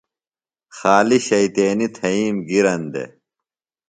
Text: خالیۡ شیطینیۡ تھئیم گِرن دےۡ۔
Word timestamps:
خالیۡ 0.77 1.23
شیطینیۡ 1.27 1.91
تھئیم 1.95 2.35
گِرن 2.49 2.81
دےۡ۔ 2.93 3.09